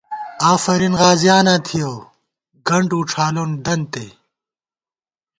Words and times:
آفرین 0.51 0.93
غازیاناں 1.01 1.59
تھِیَؤ، 1.65 1.95
گنٹ 2.67 2.89
وڄھالون 2.97 3.51
دنتے 3.65 4.05